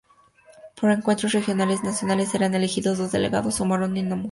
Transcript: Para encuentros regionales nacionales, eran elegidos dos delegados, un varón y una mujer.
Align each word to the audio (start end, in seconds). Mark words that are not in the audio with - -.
Para 0.81 0.95
encuentros 0.95 1.31
regionales 1.31 1.83
nacionales, 1.83 2.33
eran 2.33 2.55
elegidos 2.55 2.97
dos 2.97 3.11
delegados, 3.11 3.59
un 3.59 3.69
varón 3.69 3.95
y 3.95 3.99
una 3.99 4.15
mujer. 4.15 4.19